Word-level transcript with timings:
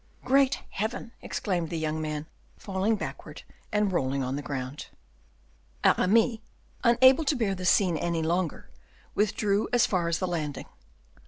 "Great 0.25 0.63
heaven!" 0.71 1.11
exclaimed 1.21 1.69
the 1.69 1.77
young 1.77 2.01
man, 2.01 2.25
falling 2.57 2.95
backward 2.95 3.43
and 3.71 3.91
rolling 3.93 4.23
on 4.23 4.35
the 4.35 4.41
ground. 4.41 4.87
Aramis, 5.83 6.39
unable 6.83 7.23
to 7.23 7.35
bear 7.35 7.53
this 7.53 7.69
scene 7.69 7.97
any 7.97 8.23
longer, 8.23 8.71
withdrew 9.13 9.69
as 9.71 9.85
far 9.85 10.07
as 10.07 10.17
the 10.17 10.25
landing. 10.25 10.65